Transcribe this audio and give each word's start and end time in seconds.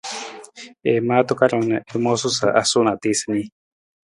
I 0.91 0.95
maa 1.07 1.25
takarang 1.27 1.65
na 1.69 1.77
i 1.93 1.97
moosu 2.03 2.29
sa 2.37 2.47
a 2.61 2.63
suu 2.69 2.83
na 2.85 2.91
a 2.95 2.99
tiisa 3.01 3.25
nii. 3.33 3.47